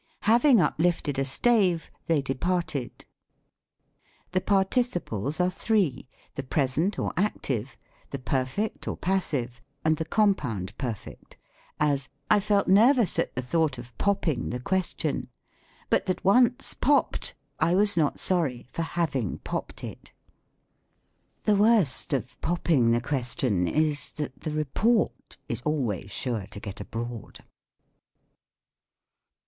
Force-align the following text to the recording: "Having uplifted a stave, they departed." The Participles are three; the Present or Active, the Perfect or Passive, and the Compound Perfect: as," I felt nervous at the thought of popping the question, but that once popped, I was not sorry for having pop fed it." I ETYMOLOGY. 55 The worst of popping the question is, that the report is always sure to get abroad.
"Having 0.21 0.59
uplifted 0.59 1.19
a 1.19 1.25
stave, 1.25 1.91
they 2.07 2.23
departed." 2.23 3.05
The 4.31 4.41
Participles 4.41 5.39
are 5.39 5.51
three; 5.51 6.07
the 6.33 6.41
Present 6.41 6.97
or 6.97 7.13
Active, 7.15 7.77
the 8.09 8.17
Perfect 8.17 8.87
or 8.87 8.97
Passive, 8.97 9.61
and 9.85 9.97
the 9.97 10.05
Compound 10.05 10.75
Perfect: 10.79 11.37
as," 11.79 12.09
I 12.31 12.39
felt 12.39 12.67
nervous 12.67 13.19
at 13.19 13.35
the 13.35 13.43
thought 13.43 13.77
of 13.77 13.95
popping 13.99 14.49
the 14.49 14.59
question, 14.59 15.27
but 15.91 16.05
that 16.07 16.25
once 16.25 16.73
popped, 16.73 17.35
I 17.59 17.75
was 17.75 17.95
not 17.95 18.19
sorry 18.19 18.65
for 18.71 18.81
having 18.81 19.37
pop 19.37 19.71
fed 19.79 19.91
it." 19.91 20.11
I 20.11 21.41
ETYMOLOGY. 21.43 21.45
55 21.45 21.45
The 21.55 21.61
worst 21.61 22.13
of 22.13 22.41
popping 22.41 22.91
the 22.91 23.01
question 23.01 23.67
is, 23.67 24.11
that 24.13 24.41
the 24.41 24.51
report 24.51 25.37
is 25.47 25.61
always 25.61 26.09
sure 26.09 26.47
to 26.47 26.59
get 26.59 26.81
abroad. 26.81 27.43